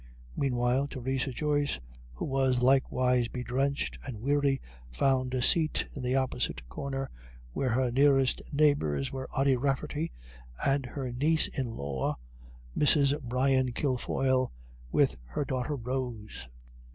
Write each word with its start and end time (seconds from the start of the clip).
Meanwhile 0.35 0.87
Theresa 0.87 1.29
Joyce, 1.31 1.79
who 2.15 2.25
was 2.25 2.63
likewise 2.63 3.27
bedrenched 3.27 3.99
and 4.03 4.19
weary, 4.19 4.59
found 4.91 5.35
a 5.35 5.43
seat 5.43 5.85
in 5.93 6.01
the 6.01 6.15
opposite 6.15 6.67
corner, 6.69 7.11
where 7.53 7.69
her 7.69 7.91
nearest 7.91 8.41
neighbours 8.51 9.11
were 9.11 9.29
Ody 9.37 9.55
Rafferty, 9.55 10.11
and 10.65 10.87
her 10.87 11.11
niece 11.11 11.49
in 11.49 11.67
law, 11.67 12.17
Mrs. 12.75 13.13
Brian 13.21 13.73
Kilfoyle, 13.73 14.51
with 14.91 15.17
her 15.25 15.45
daughter 15.45 15.75
Rose. 15.75 16.49